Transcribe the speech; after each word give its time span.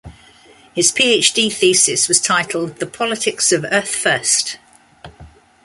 His 0.73 0.91
PhD 0.91 1.53
thesis 1.53 2.07
was 2.07 2.19
titled 2.19 2.77
The 2.77 2.87
Politics 2.87 3.51
of 3.51 3.63
Earth 3.69 3.93
First! 3.95 4.57